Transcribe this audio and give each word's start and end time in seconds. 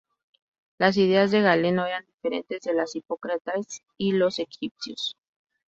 Las 0.79 0.97
ideas 0.97 1.29
de 1.29 1.43
Galeno 1.43 1.85
eran 1.85 2.03
diferentes 2.07 2.61
de 2.61 2.73
las 2.73 2.93
de 2.93 2.99
Hipócrates 3.01 3.83
y 3.99 4.13
los 4.13 4.39
egipcios. 4.39 5.15